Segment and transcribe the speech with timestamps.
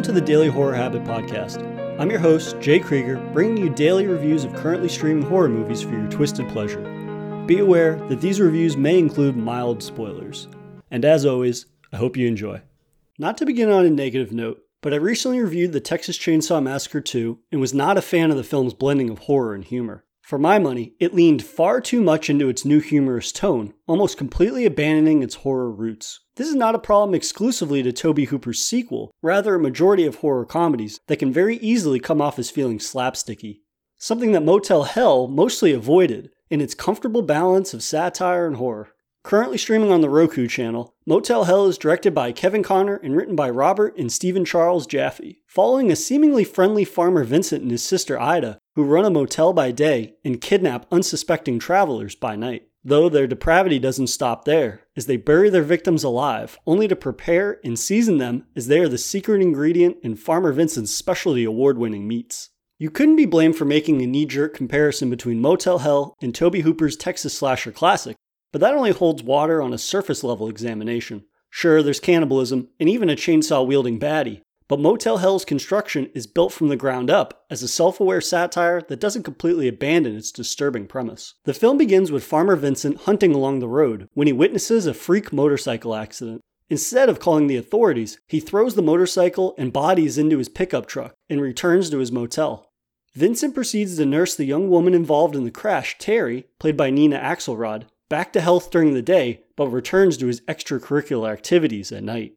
[0.00, 1.60] Welcome to the Daily Horror Habit Podcast.
[2.00, 5.90] I'm your host, Jay Krieger, bringing you daily reviews of currently streaming horror movies for
[5.90, 6.80] your twisted pleasure.
[7.44, 10.48] Be aware that these reviews may include mild spoilers.
[10.90, 12.62] And as always, I hope you enjoy.
[13.18, 17.02] Not to begin on a negative note, but I recently reviewed the Texas Chainsaw Massacre
[17.02, 20.06] 2 and was not a fan of the film's blending of horror and humor.
[20.22, 24.64] For my money, it leaned far too much into its new humorous tone, almost completely
[24.64, 26.20] abandoning its horror roots.
[26.40, 30.46] This is not a problem exclusively to Tobe Hooper's sequel, rather, a majority of horror
[30.46, 33.58] comedies that can very easily come off as feeling slapsticky.
[33.98, 38.88] Something that Motel Hell mostly avoided in its comfortable balance of satire and horror.
[39.22, 43.36] Currently streaming on the Roku channel, Motel Hell is directed by Kevin Connor and written
[43.36, 45.42] by Robert and Steven Charles Jaffe.
[45.46, 49.72] Following a seemingly friendly farmer Vincent and his sister Ida, who run a motel by
[49.72, 52.69] day and kidnap unsuspecting travelers by night.
[52.82, 57.60] Though their depravity doesn't stop there, as they bury their victims alive, only to prepare
[57.62, 62.08] and season them as they are the secret ingredient in Farmer Vincent's specialty award winning
[62.08, 62.48] meats.
[62.78, 66.62] You couldn't be blamed for making a knee jerk comparison between Motel Hell and Tobe
[66.62, 68.16] Hooper's Texas slasher classic,
[68.50, 71.24] but that only holds water on a surface level examination.
[71.50, 76.52] Sure, there's cannibalism and even a chainsaw wielding baddie, but Motel Hell's construction is built
[76.52, 80.86] from the ground up as a self aware satire that doesn't completely abandon its disturbing
[80.86, 81.34] premise.
[81.42, 85.32] The film begins with Farmer Vincent hunting along the road when he witnesses a freak
[85.32, 86.40] motorcycle accident.
[86.68, 91.14] Instead of calling the authorities, he throws the motorcycle and bodies into his pickup truck
[91.28, 92.70] and returns to his motel.
[93.16, 97.18] Vincent proceeds to nurse the young woman involved in the crash, Terry, played by Nina
[97.18, 102.34] Axelrod, back to health during the day, but returns to his extracurricular activities at night.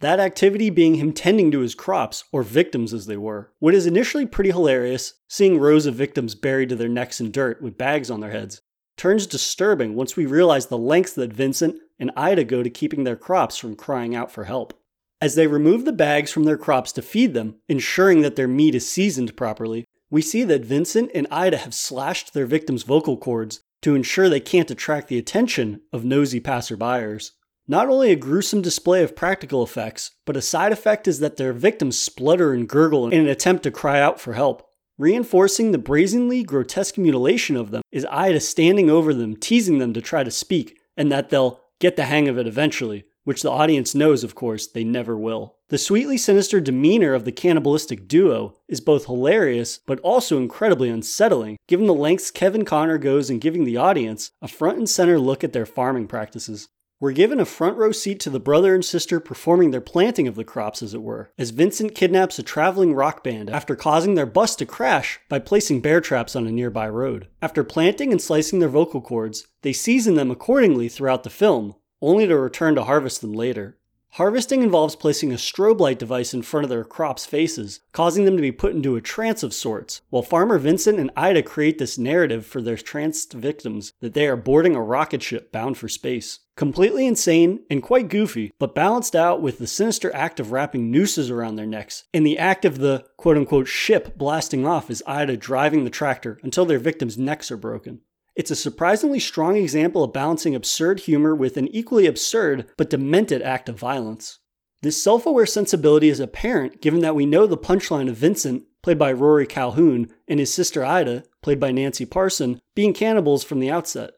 [0.00, 3.52] That activity being him tending to his crops, or victims as they were.
[3.58, 7.62] What is initially pretty hilarious, seeing rows of victims buried to their necks in dirt
[7.62, 8.60] with bags on their heads,
[8.96, 13.16] turns disturbing once we realize the lengths that Vincent and Ida go to keeping their
[13.16, 14.78] crops from crying out for help.
[15.20, 18.74] As they remove the bags from their crops to feed them, ensuring that their meat
[18.74, 23.60] is seasoned properly, we see that Vincent and Ida have slashed their victims' vocal cords
[23.82, 27.32] to ensure they can't attract the attention of nosy passerbyers.
[27.66, 31.54] Not only a gruesome display of practical effects, but a side effect is that their
[31.54, 34.68] victims splutter and gurgle in an attempt to cry out for help.
[34.98, 40.02] Reinforcing the brazenly grotesque mutilation of them is Ida standing over them, teasing them to
[40.02, 43.94] try to speak, and that they'll get the hang of it eventually, which the audience
[43.94, 45.56] knows, of course, they never will.
[45.70, 51.56] The sweetly sinister demeanor of the cannibalistic duo is both hilarious but also incredibly unsettling,
[51.66, 55.42] given the lengths Kevin Connor goes in giving the audience a front and center look
[55.42, 56.68] at their farming practices.
[57.04, 60.36] We're given a front row seat to the brother and sister performing their planting of
[60.36, 64.24] the crops, as it were, as Vincent kidnaps a traveling rock band after causing their
[64.24, 67.28] bus to crash by placing bear traps on a nearby road.
[67.42, 72.26] After planting and slicing their vocal cords, they season them accordingly throughout the film, only
[72.26, 73.76] to return to harvest them later.
[74.14, 78.36] Harvesting involves placing a strobe light device in front of their crops' faces, causing them
[78.36, 81.98] to be put into a trance of sorts, while Farmer Vincent and Ida create this
[81.98, 86.38] narrative for their tranced victims that they are boarding a rocket ship bound for space.
[86.54, 91.28] Completely insane and quite goofy, but balanced out with the sinister act of wrapping nooses
[91.28, 95.36] around their necks, and the act of the quote unquote ship blasting off as Ida
[95.38, 98.02] driving the tractor until their victims' necks are broken.
[98.36, 103.42] It's a surprisingly strong example of balancing absurd humor with an equally absurd but demented
[103.42, 104.40] act of violence.
[104.82, 108.98] This self aware sensibility is apparent given that we know the punchline of Vincent, played
[108.98, 113.70] by Rory Calhoun, and his sister Ida, played by Nancy Parson, being cannibals from the
[113.70, 114.10] outset.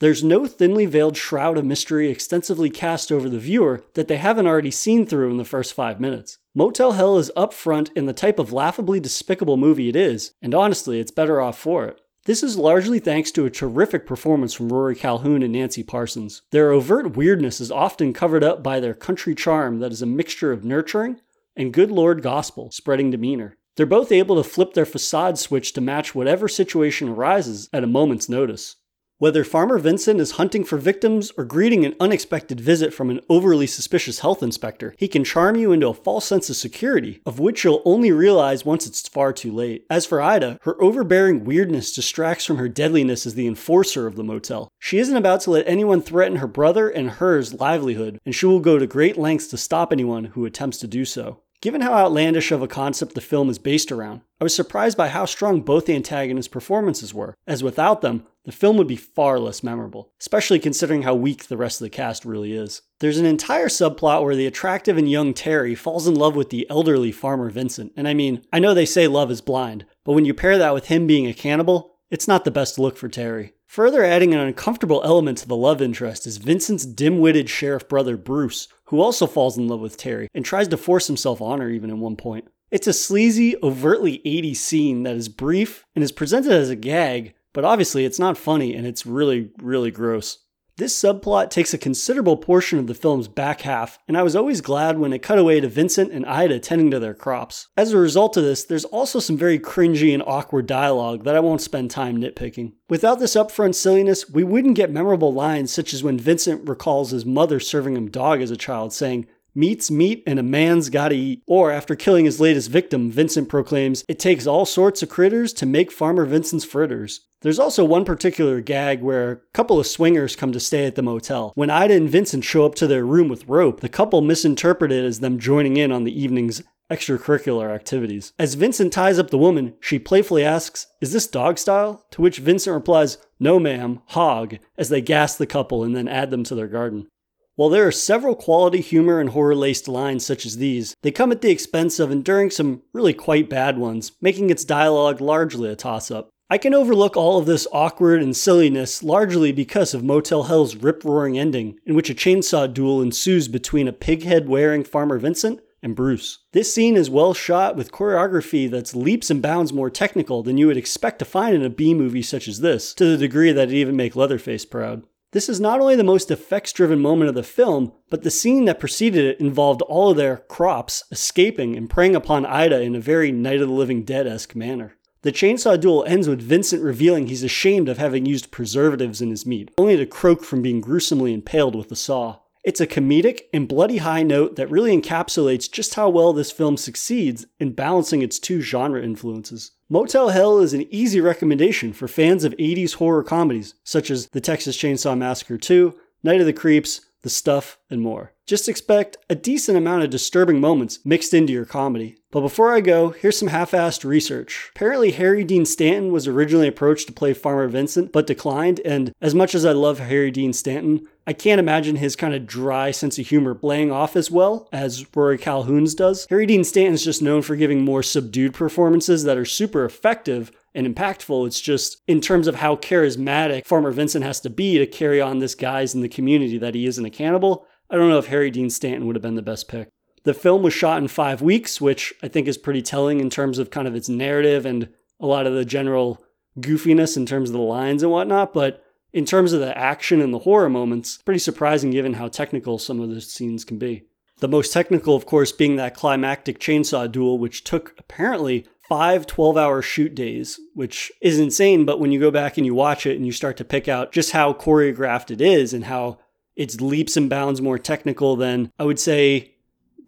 [0.00, 4.48] There's no thinly veiled shroud of mystery extensively cast over the viewer that they haven't
[4.48, 6.38] already seen through in the first five minutes.
[6.54, 10.98] Motel Hell is upfront in the type of laughably despicable movie it is, and honestly,
[10.98, 12.01] it's better off for it.
[12.24, 16.42] This is largely thanks to a terrific performance from Rory Calhoun and Nancy Parsons.
[16.52, 20.52] Their overt weirdness is often covered up by their country charm that is a mixture
[20.52, 21.20] of nurturing
[21.56, 23.56] and good Lord gospel spreading demeanor.
[23.74, 27.88] They're both able to flip their facade switch to match whatever situation arises at a
[27.88, 28.76] moment's notice.
[29.22, 33.68] Whether Farmer Vincent is hunting for victims or greeting an unexpected visit from an overly
[33.68, 37.62] suspicious health inspector, he can charm you into a false sense of security, of which
[37.62, 39.86] you'll only realize once it's far too late.
[39.88, 44.24] As for Ida, her overbearing weirdness distracts from her deadliness as the enforcer of the
[44.24, 44.72] motel.
[44.80, 48.58] She isn't about to let anyone threaten her brother and hers livelihood, and she will
[48.58, 51.42] go to great lengths to stop anyone who attempts to do so.
[51.60, 55.06] Given how outlandish of a concept the film is based around, I was surprised by
[55.06, 59.62] how strong both antagonists' performances were, as without them, the film would be far less
[59.62, 62.82] memorable, especially considering how weak the rest of the cast really is.
[62.98, 66.66] There's an entire subplot where the attractive and young Terry falls in love with the
[66.68, 70.24] elderly farmer Vincent, and I mean, I know they say love is blind, but when
[70.24, 73.54] you pair that with him being a cannibal, it's not the best look for Terry.
[73.66, 78.18] Further adding an uncomfortable element to the love interest is Vincent's dim witted sheriff brother
[78.18, 81.70] Bruce, who also falls in love with Terry and tries to force himself on her
[81.70, 82.48] even at one point.
[82.70, 87.32] It's a sleazy, overtly 80s scene that is brief and is presented as a gag,
[87.52, 90.38] but obviously it's not funny and it's really, really gross.
[90.78, 94.62] This subplot takes a considerable portion of the film's back half, and I was always
[94.62, 97.68] glad when it cut away to Vincent and Ida tending to their crops.
[97.76, 101.40] As a result of this, there's also some very cringy and awkward dialogue that I
[101.40, 102.72] won't spend time nitpicking.
[102.88, 107.26] Without this upfront silliness, we wouldn't get memorable lines such as when Vincent recalls his
[107.26, 111.42] mother serving him dog as a child, saying, Meat's meat and a man's gotta eat.
[111.46, 115.66] Or after killing his latest victim, Vincent proclaims, It takes all sorts of critters to
[115.66, 117.20] make Farmer Vincent's fritters.
[117.42, 121.02] There's also one particular gag where a couple of swingers come to stay at the
[121.02, 121.52] motel.
[121.56, 125.04] When Ida and Vincent show up to their room with rope, the couple misinterpret it
[125.04, 128.32] as them joining in on the evening's extracurricular activities.
[128.38, 132.04] As Vincent ties up the woman, she playfully asks, Is this dog style?
[132.12, 136.30] To which Vincent replies, No, ma'am, hog, as they gas the couple and then add
[136.30, 137.08] them to their garden.
[137.54, 141.30] While there are several quality humor and horror laced lines such as these, they come
[141.30, 145.76] at the expense of enduring some really quite bad ones, making its dialogue largely a
[145.76, 146.30] toss up.
[146.48, 151.04] I can overlook all of this awkward and silliness largely because of Motel Hell's rip
[151.04, 155.60] roaring ending, in which a chainsaw duel ensues between a pig head wearing Farmer Vincent
[155.82, 156.38] and Bruce.
[156.52, 160.68] This scene is well shot with choreography that's leaps and bounds more technical than you
[160.68, 163.70] would expect to find in a B movie such as this, to the degree that
[163.70, 165.02] it even make Leatherface proud.
[165.32, 168.66] This is not only the most effects driven moment of the film, but the scene
[168.66, 173.00] that preceded it involved all of their crops escaping and preying upon Ida in a
[173.00, 174.98] very Night of the Living Dead esque manner.
[175.22, 179.46] The chainsaw duel ends with Vincent revealing he's ashamed of having used preservatives in his
[179.46, 182.40] meat, only to croak from being gruesomely impaled with the saw.
[182.64, 186.76] It's a comedic and bloody high note that really encapsulates just how well this film
[186.76, 189.72] succeeds in balancing its two genre influences.
[189.88, 194.40] Motel Hell is an easy recommendation for fans of 80s horror comedies, such as The
[194.40, 195.92] Texas Chainsaw Massacre 2,
[196.22, 198.32] Night of the Creeps, The Stuff, and more.
[198.46, 202.16] Just expect a decent amount of disturbing moments mixed into your comedy.
[202.30, 204.70] But before I go, here's some half assed research.
[204.74, 208.80] Apparently, Harry Dean Stanton was originally approached to play Farmer Vincent, but declined.
[208.84, 212.46] And as much as I love Harry Dean Stanton, I can't imagine his kind of
[212.46, 216.26] dry sense of humor playing off as well as Rory Calhoun's does.
[216.30, 220.92] Harry Dean Stanton's just known for giving more subdued performances that are super effective and
[220.92, 221.46] impactful.
[221.46, 225.38] It's just in terms of how charismatic Farmer Vincent has to be to carry on
[225.38, 227.66] this guise in the community that he isn't a cannibal.
[227.88, 229.88] I don't know if Harry Dean Stanton would have been the best pick.
[230.24, 233.58] The film was shot in five weeks, which I think is pretty telling in terms
[233.58, 234.88] of kind of its narrative and
[235.20, 236.24] a lot of the general
[236.58, 238.52] goofiness in terms of the lines and whatnot.
[238.52, 238.81] But
[239.12, 243.00] in terms of the action and the horror moments, pretty surprising given how technical some
[243.00, 244.04] of the scenes can be.
[244.38, 249.56] The most technical, of course, being that climactic chainsaw duel, which took apparently five 12
[249.56, 251.84] hour shoot days, which is insane.
[251.84, 254.12] But when you go back and you watch it and you start to pick out
[254.12, 256.18] just how choreographed it is and how
[256.56, 259.51] it's leaps and bounds more technical than I would say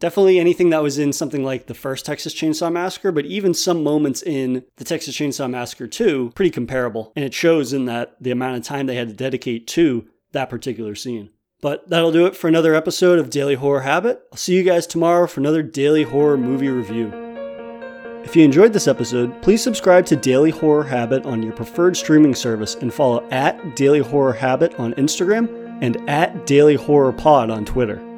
[0.04, 3.82] definitely anything that was in something like the first Texas Chainsaw Massacre, but even some
[3.82, 7.10] moments in the Texas Chainsaw Massacre 2, pretty comparable.
[7.16, 10.50] And it shows in that the amount of time they had to dedicate to that
[10.50, 11.30] particular scene.
[11.62, 14.20] But that'll do it for another episode of Daily Horror Habit.
[14.30, 17.10] I'll see you guys tomorrow for another daily horror movie review.
[18.24, 22.34] If you enjoyed this episode, please subscribe to Daily Horror Habit on your preferred streaming
[22.34, 27.64] service and follow at Daily Horror Habit on Instagram and at Daily Horror Pod on
[27.64, 28.13] Twitter.